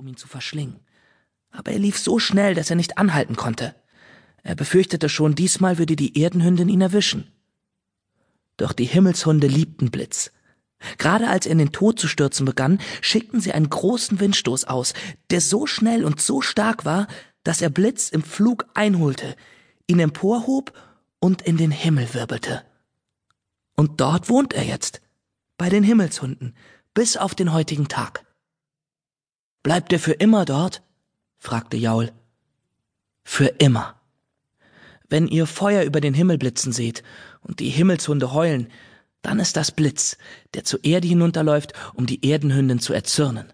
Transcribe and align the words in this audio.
um 0.00 0.08
ihn 0.08 0.16
zu 0.16 0.28
verschlingen. 0.28 0.80
Aber 1.50 1.72
er 1.72 1.78
lief 1.78 1.98
so 1.98 2.18
schnell, 2.18 2.54
dass 2.54 2.70
er 2.70 2.76
nicht 2.76 2.96
anhalten 2.96 3.36
konnte. 3.36 3.74
Er 4.42 4.54
befürchtete 4.54 5.10
schon, 5.10 5.34
diesmal 5.34 5.76
würde 5.76 5.94
die 5.94 6.18
Erdenhündin 6.18 6.70
ihn 6.70 6.80
erwischen. 6.80 7.30
Doch 8.56 8.72
die 8.72 8.86
Himmelshunde 8.86 9.46
liebten 9.46 9.90
Blitz. 9.90 10.32
Gerade 10.96 11.28
als 11.28 11.44
er 11.44 11.52
in 11.52 11.58
den 11.58 11.72
Tod 11.72 12.00
zu 12.00 12.08
stürzen 12.08 12.46
begann, 12.46 12.80
schickten 13.02 13.42
sie 13.42 13.52
einen 13.52 13.68
großen 13.68 14.20
Windstoß 14.20 14.64
aus, 14.64 14.94
der 15.28 15.42
so 15.42 15.66
schnell 15.66 16.06
und 16.06 16.22
so 16.22 16.40
stark 16.40 16.86
war, 16.86 17.06
dass 17.42 17.60
er 17.60 17.68
Blitz 17.68 18.08
im 18.08 18.22
Flug 18.22 18.66
einholte, 18.72 19.36
ihn 19.86 20.00
emporhob 20.00 20.72
und 21.18 21.42
in 21.42 21.58
den 21.58 21.70
Himmel 21.70 22.14
wirbelte. 22.14 22.64
Und 23.76 24.00
dort 24.00 24.30
wohnt 24.30 24.54
er 24.54 24.64
jetzt, 24.64 25.02
bei 25.58 25.68
den 25.68 25.84
Himmelshunden, 25.84 26.54
bis 26.94 27.18
auf 27.18 27.34
den 27.34 27.52
heutigen 27.52 27.88
Tag. 27.88 28.24
Bleibt 29.62 29.92
er 29.92 29.98
für 29.98 30.12
immer 30.12 30.44
dort? 30.44 30.82
fragte 31.38 31.76
Jaul. 31.76 32.12
Für 33.24 33.46
immer. 33.46 34.00
Wenn 35.08 35.26
ihr 35.26 35.46
Feuer 35.46 35.82
über 35.82 36.00
den 36.00 36.14
Himmel 36.14 36.38
blitzen 36.38 36.72
seht 36.72 37.02
und 37.42 37.60
die 37.60 37.68
Himmelshunde 37.68 38.32
heulen, 38.32 38.68
dann 39.22 39.38
ist 39.38 39.56
das 39.56 39.70
Blitz, 39.70 40.16
der 40.54 40.64
zur 40.64 40.82
Erde 40.84 41.08
hinunterläuft, 41.08 41.74
um 41.94 42.06
die 42.06 42.24
Erdenhündin 42.24 42.78
zu 42.78 42.92
erzürnen, 42.92 43.52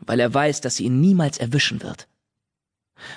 weil 0.00 0.20
er 0.20 0.32
weiß, 0.32 0.60
dass 0.60 0.76
sie 0.76 0.84
ihn 0.84 1.00
niemals 1.00 1.38
erwischen 1.38 1.82
wird. 1.82 2.08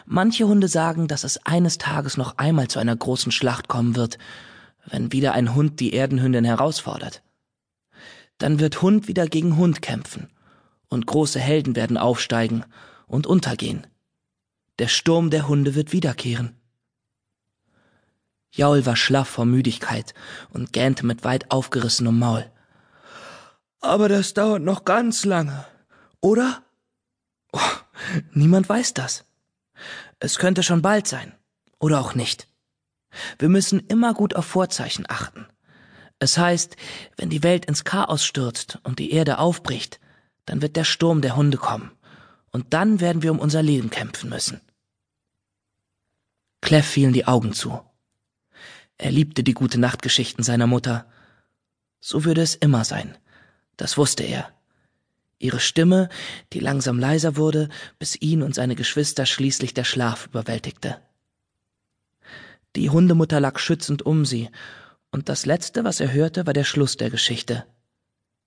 Manche 0.05 0.47
Hunde 0.47 0.67
sagen, 0.67 1.07
dass 1.07 1.23
es 1.23 1.45
eines 1.45 1.77
Tages 1.77 2.17
noch 2.17 2.37
einmal 2.37 2.67
zu 2.67 2.79
einer 2.79 2.95
großen 2.95 3.31
Schlacht 3.31 3.67
kommen 3.67 3.95
wird, 3.95 4.17
wenn 4.85 5.11
wieder 5.11 5.33
ein 5.33 5.53
Hund 5.53 5.79
die 5.79 5.93
Erdenhündin 5.93 6.45
herausfordert. 6.45 7.21
Dann 8.37 8.59
wird 8.59 8.81
Hund 8.81 9.07
wieder 9.07 9.27
gegen 9.27 9.57
Hund 9.57 9.81
kämpfen, 9.81 10.29
und 10.91 11.07
große 11.07 11.39
Helden 11.39 11.75
werden 11.75 11.97
aufsteigen 11.97 12.65
und 13.07 13.25
untergehen. 13.25 13.87
Der 14.77 14.89
Sturm 14.89 15.29
der 15.29 15.47
Hunde 15.47 15.73
wird 15.73 15.93
wiederkehren. 15.93 16.55
Jaul 18.51 18.85
war 18.85 18.97
schlaff 18.97 19.29
vor 19.29 19.45
Müdigkeit 19.45 20.13
und 20.51 20.73
gähnte 20.73 21.05
mit 21.05 21.23
weit 21.23 21.49
aufgerissenem 21.49 22.19
Maul. 22.19 22.51
Aber 23.79 24.09
das 24.09 24.33
dauert 24.33 24.61
noch 24.61 24.83
ganz 24.83 25.23
lange, 25.23 25.65
oder? 26.19 26.61
Oh, 27.53 27.59
niemand 28.33 28.67
weiß 28.67 28.93
das. 28.93 29.23
Es 30.19 30.37
könnte 30.37 30.61
schon 30.61 30.81
bald 30.81 31.07
sein, 31.07 31.33
oder 31.79 32.01
auch 32.01 32.13
nicht. 32.13 32.47
Wir 33.39 33.49
müssen 33.49 33.79
immer 33.87 34.13
gut 34.13 34.35
auf 34.35 34.45
Vorzeichen 34.45 35.05
achten. 35.07 35.47
Es 36.19 36.37
heißt, 36.37 36.75
wenn 37.15 37.29
die 37.29 37.43
Welt 37.43 37.65
ins 37.65 37.85
Chaos 37.85 38.25
stürzt 38.25 38.79
und 38.83 38.99
die 38.99 39.11
Erde 39.11 39.39
aufbricht, 39.39 39.99
dann 40.45 40.61
wird 40.61 40.75
der 40.75 40.83
Sturm 40.83 41.21
der 41.21 41.35
Hunde 41.35 41.57
kommen, 41.57 41.91
und 42.51 42.73
dann 42.73 42.99
werden 42.99 43.21
wir 43.21 43.31
um 43.31 43.39
unser 43.39 43.61
Leben 43.61 43.89
kämpfen 43.89 44.29
müssen. 44.29 44.61
Clef 46.61 46.85
fielen 46.85 47.13
die 47.13 47.25
Augen 47.25 47.53
zu. 47.53 47.81
Er 48.97 49.11
liebte 49.11 49.43
die 49.43 49.53
gute 49.53 49.79
Nachtgeschichten 49.79 50.43
seiner 50.43 50.67
Mutter. 50.67 51.07
So 51.99 52.23
würde 52.23 52.41
es 52.41 52.55
immer 52.55 52.85
sein. 52.85 53.17
Das 53.77 53.97
wusste 53.97 54.23
er. 54.23 54.51
Ihre 55.39 55.59
Stimme, 55.59 56.07
die 56.53 56.59
langsam 56.59 56.99
leiser 56.99 57.35
wurde, 57.35 57.69
bis 57.97 58.15
ihn 58.15 58.43
und 58.43 58.53
seine 58.53 58.75
Geschwister 58.75 59.25
schließlich 59.25 59.73
der 59.73 59.85
Schlaf 59.85 60.27
überwältigte. 60.27 61.01
Die 62.75 62.91
Hundemutter 62.91 63.39
lag 63.39 63.57
schützend 63.57 64.03
um 64.03 64.23
sie, 64.23 64.49
und 65.09 65.29
das 65.29 65.45
Letzte, 65.45 65.83
was 65.83 65.99
er 65.99 66.13
hörte, 66.13 66.45
war 66.45 66.53
der 66.53 66.63
Schluss 66.63 66.95
der 66.95 67.09
Geschichte. 67.09 67.65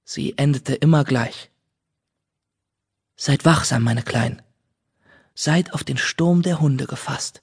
Sie 0.05 0.39
endete 0.39 0.75
immer 0.75 1.05
gleich. 1.05 1.51
Seid 3.17 3.45
wachsam, 3.45 3.85
meine 3.85 4.03
Kleinen. 4.03 4.43
Seid 5.35 5.73
auf 5.73 5.85
den 5.85 5.97
Sturm 5.97 6.43
der 6.43 6.61
Hunde 6.61 6.87
gefasst. 6.87 7.43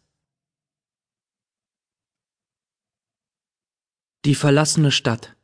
Die 4.26 4.36
verlassene 4.36 4.92
Stadt. 4.92 5.36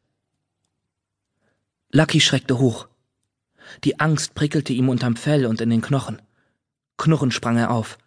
Lucky 1.91 2.21
schreckte 2.21 2.59
hoch. 2.59 2.88
Die 3.83 3.99
Angst 3.99 4.35
prickelte 4.35 4.73
ihm 4.73 4.89
unterm 4.89 5.15
Fell 5.15 5.45
und 5.45 5.61
in 5.61 5.69
den 5.69 5.81
Knochen. 5.81 6.21
Knurrend 6.97 7.33
sprang 7.33 7.57
er 7.57 7.71
auf. 7.71 7.97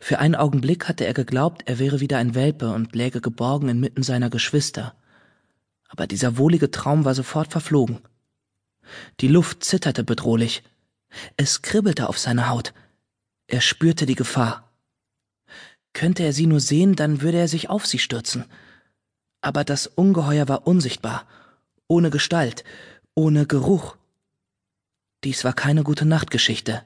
Für 0.00 0.18
einen 0.18 0.36
Augenblick 0.36 0.88
hatte 0.88 1.04
er 1.04 1.14
geglaubt, 1.14 1.62
er 1.66 1.78
wäre 1.78 2.00
wieder 2.00 2.18
ein 2.18 2.34
Welpe 2.34 2.70
und 2.70 2.94
läge 2.94 3.20
geborgen 3.20 3.68
inmitten 3.68 4.02
seiner 4.02 4.30
Geschwister. 4.30 4.94
Aber 5.88 6.06
dieser 6.06 6.36
wohlige 6.36 6.70
Traum 6.70 7.04
war 7.04 7.14
sofort 7.14 7.50
verflogen. 7.50 8.00
Die 9.20 9.28
Luft 9.28 9.64
zitterte 9.64 10.04
bedrohlich. 10.04 10.62
Es 11.36 11.62
kribbelte 11.62 12.08
auf 12.08 12.18
seiner 12.18 12.48
Haut. 12.48 12.72
Er 13.46 13.60
spürte 13.60 14.06
die 14.06 14.14
Gefahr. 14.14 14.70
Könnte 15.92 16.22
er 16.22 16.32
sie 16.32 16.46
nur 16.46 16.60
sehen, 16.60 16.96
dann 16.96 17.20
würde 17.20 17.38
er 17.38 17.48
sich 17.48 17.68
auf 17.68 17.86
sie 17.86 17.98
stürzen 17.98 18.46
aber 19.42 19.64
das 19.64 19.88
Ungeheuer 19.88 20.48
war 20.48 20.66
unsichtbar, 20.66 21.26
ohne 21.88 22.08
Gestalt, 22.08 22.64
ohne 23.14 23.46
Geruch. 23.46 23.96
Dies 25.24 25.44
war 25.44 25.52
keine 25.52 25.82
gute 25.82 26.06
Nachtgeschichte. 26.06 26.82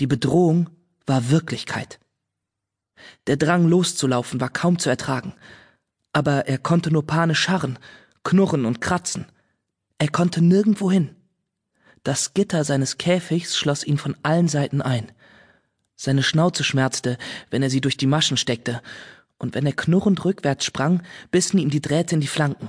Die 0.00 0.06
Bedrohung 0.06 0.70
war 1.06 1.30
Wirklichkeit. 1.30 2.00
Der 3.26 3.36
Drang 3.36 3.68
loszulaufen 3.68 4.40
war 4.40 4.48
kaum 4.48 4.78
zu 4.78 4.88
ertragen, 4.88 5.34
aber 6.12 6.46
er 6.48 6.58
konnte 6.58 6.90
nur 6.90 7.06
panisch 7.06 7.40
scharren, 7.40 7.78
knurren 8.24 8.64
und 8.64 8.80
kratzen. 8.80 9.26
Er 9.98 10.08
konnte 10.08 10.42
nirgendwo 10.42 10.90
hin. 10.90 11.14
Das 12.04 12.34
Gitter 12.34 12.64
seines 12.64 12.98
Käfigs 12.98 13.56
schloss 13.56 13.82
ihn 13.82 13.96
von 13.96 14.14
allen 14.22 14.46
Seiten 14.46 14.82
ein. 14.82 15.10
Seine 15.96 16.22
Schnauze 16.22 16.62
schmerzte, 16.62 17.16
wenn 17.50 17.62
er 17.62 17.70
sie 17.70 17.80
durch 17.80 17.96
die 17.96 18.06
Maschen 18.06 18.36
steckte, 18.36 18.82
und 19.38 19.54
wenn 19.54 19.66
er 19.66 19.72
knurrend 19.72 20.24
rückwärts 20.24 20.64
sprang, 20.64 21.02
bissen 21.30 21.58
ihm 21.58 21.70
die 21.70 21.80
Drähte 21.80 22.14
in 22.14 22.20
die 22.20 22.26
Flanken. 22.28 22.68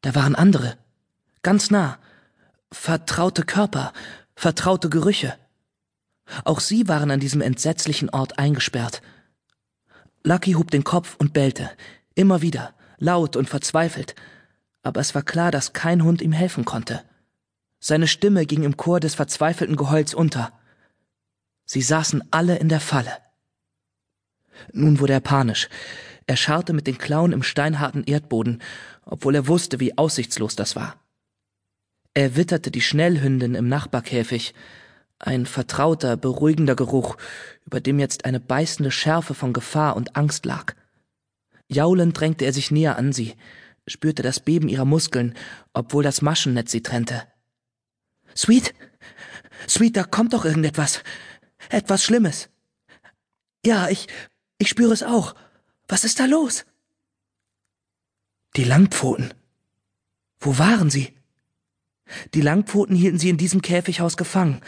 Da 0.00 0.14
waren 0.14 0.34
andere, 0.36 0.78
ganz 1.42 1.70
nah, 1.70 1.98
vertraute 2.70 3.42
Körper, 3.42 3.92
vertraute 4.34 4.88
Gerüche. 4.88 5.36
Auch 6.44 6.60
sie 6.60 6.88
waren 6.88 7.10
an 7.10 7.20
diesem 7.20 7.40
entsetzlichen 7.40 8.10
Ort 8.10 8.38
eingesperrt. 8.38 9.02
Lucky 10.22 10.52
hob 10.52 10.70
den 10.70 10.84
Kopf 10.84 11.16
und 11.18 11.32
bellte, 11.32 11.70
immer 12.14 12.42
wieder, 12.42 12.74
laut 12.98 13.34
und 13.36 13.48
verzweifelt, 13.48 14.14
aber 14.84 15.00
es 15.00 15.16
war 15.16 15.22
klar, 15.22 15.50
dass 15.50 15.72
kein 15.72 16.04
Hund 16.04 16.22
ihm 16.22 16.32
helfen 16.32 16.64
konnte. 16.64 17.02
Seine 17.84 18.06
Stimme 18.06 18.46
ging 18.46 18.62
im 18.62 18.76
Chor 18.76 19.00
des 19.00 19.16
verzweifelten 19.16 19.74
Geheuls 19.74 20.14
unter. 20.14 20.52
Sie 21.64 21.82
saßen 21.82 22.22
alle 22.30 22.56
in 22.58 22.68
der 22.68 22.78
Falle. 22.78 23.10
Nun 24.72 25.00
wurde 25.00 25.14
er 25.14 25.20
panisch. 25.20 25.68
Er 26.28 26.36
scharrte 26.36 26.74
mit 26.74 26.86
den 26.86 26.96
Klauen 26.96 27.32
im 27.32 27.42
steinharten 27.42 28.04
Erdboden, 28.04 28.62
obwohl 29.04 29.34
er 29.34 29.48
wusste, 29.48 29.80
wie 29.80 29.98
aussichtslos 29.98 30.54
das 30.54 30.76
war. 30.76 30.94
Er 32.14 32.36
witterte 32.36 32.70
die 32.70 32.80
Schnellhündin 32.80 33.56
im 33.56 33.68
Nachbarkäfig, 33.68 34.54
ein 35.18 35.44
vertrauter, 35.44 36.16
beruhigender 36.16 36.76
Geruch, 36.76 37.16
über 37.66 37.80
dem 37.80 37.98
jetzt 37.98 38.26
eine 38.26 38.38
beißende 38.38 38.92
Schärfe 38.92 39.34
von 39.34 39.52
Gefahr 39.52 39.96
und 39.96 40.14
Angst 40.14 40.46
lag. 40.46 40.74
Jaulend 41.66 42.18
drängte 42.20 42.44
er 42.44 42.52
sich 42.52 42.70
näher 42.70 42.96
an 42.96 43.12
sie, 43.12 43.34
spürte 43.88 44.22
das 44.22 44.38
Beben 44.38 44.68
ihrer 44.68 44.84
Muskeln, 44.84 45.34
obwohl 45.72 46.04
das 46.04 46.22
Maschennetz 46.22 46.70
sie 46.70 46.84
trennte. 46.84 47.24
Sweet? 48.36 48.74
Sweet, 49.68 49.96
da 49.96 50.04
kommt 50.04 50.32
doch 50.32 50.44
irgendetwas. 50.44 51.02
Etwas 51.68 52.04
Schlimmes. 52.04 52.48
Ja, 53.64 53.88
ich 53.88 54.08
ich 54.62 54.68
spüre 54.68 54.92
es 54.92 55.02
auch. 55.02 55.34
Was 55.88 56.04
ist 56.04 56.20
da 56.20 56.26
los? 56.26 56.64
Die 58.54 58.62
Langpfoten. 58.62 59.34
Wo 60.38 60.56
waren 60.56 60.88
sie? 60.88 61.12
Die 62.34 62.42
Langpfoten 62.42 62.94
hielten 62.94 63.18
sie 63.18 63.28
in 63.28 63.38
diesem 63.38 63.60
Käfighaus 63.60 64.16
gefangen, 64.16 64.60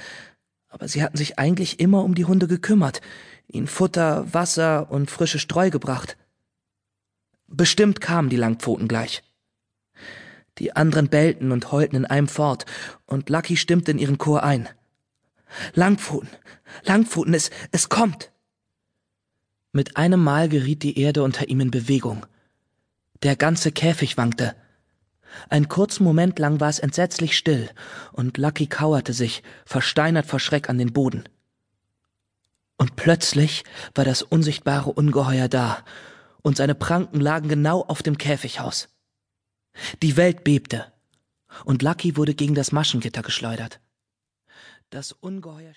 aber 0.67 0.89
sie 0.89 1.01
hatten 1.01 1.17
sich 1.17 1.39
eigentlich 1.39 1.79
immer 1.79 2.03
um 2.03 2.17
die 2.17 2.25
Hunde 2.25 2.49
gekümmert, 2.49 3.03
ihnen 3.47 3.69
Futter, 3.69 4.34
Wasser 4.34 4.91
und 4.91 5.13
frische 5.13 5.39
Streu 5.39 5.71
gebracht. 5.71 6.17
Bestimmt 7.47 8.01
kamen 8.01 8.31
die 8.31 8.37
Langpfoten 8.37 8.89
gleich. 8.89 9.22
Die 10.59 10.77
anderen 10.77 11.09
bellten 11.09 11.53
und 11.53 11.72
heulten 11.72 11.97
in 11.97 12.04
einem 12.04 12.28
fort, 12.28 12.66
und 13.06 13.28
Lucky 13.28 13.56
stimmte 13.56 13.91
in 13.91 13.98
ihren 13.98 14.18
Chor 14.18 14.42
ein. 14.42 14.68
Langpfoten, 15.74 16.30
Langpfoten, 16.84 17.34
es, 17.34 17.51
es 17.72 17.89
kommt. 17.89 18.30
Mit 19.72 19.97
einem 19.97 20.22
Mal 20.22 20.48
geriet 20.48 20.83
die 20.83 20.98
Erde 20.98 21.22
unter 21.22 21.48
ihm 21.48 21.60
in 21.60 21.71
Bewegung. 21.71 22.27
Der 23.22 23.36
ganze 23.36 23.72
Käfig 23.72 24.16
wankte. 24.16 24.54
Einen 25.48 25.68
kurzen 25.68 26.04
Moment 26.04 26.39
lang 26.39 26.60
war 26.60 26.68
es 26.68 26.78
entsetzlich 26.78 27.36
still, 27.36 27.68
und 28.12 28.39
Lucky 28.39 28.66
kauerte 28.66 29.12
sich, 29.12 29.42
versteinert 29.65 30.27
vor 30.27 30.39
Schreck 30.39 30.68
an 30.68 30.78
den 30.78 30.92
Boden. 30.92 31.24
Und 32.77 32.97
plötzlich 32.97 33.65
war 33.95 34.04
das 34.04 34.22
unsichtbare 34.22 34.92
Ungeheuer 34.92 35.48
da, 35.48 35.78
und 36.42 36.57
seine 36.57 36.74
Pranken 36.74 37.21
lagen 37.21 37.48
genau 37.48 37.83
auf 37.83 38.03
dem 38.03 38.18
Käfighaus. 38.18 38.94
Die 40.03 40.16
Welt 40.16 40.44
bebte, 40.44 40.92
und 41.65 41.82
Lucky 41.82 42.16
wurde 42.16 42.34
gegen 42.34 42.54
das 42.54 42.72
Maschengitter 42.72 43.22
geschleudert. 43.22 43.80
Das 44.91 45.12
Ungeheuer 45.12 45.72